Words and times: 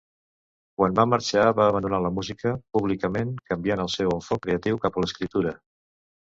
Quan 0.79 0.95
va 0.99 1.03
marxar 1.11 1.43
va 1.59 1.67
abandonar 1.73 1.99
la 2.07 2.11
música 2.17 2.55
públicament 2.79 3.37
canviant 3.53 3.87
el 3.87 3.95
seu 3.99 4.17
enfoc 4.19 4.45
creatiu 4.49 4.85
cap 4.89 5.01
a 5.01 5.07
l'escriptura. 5.07 5.57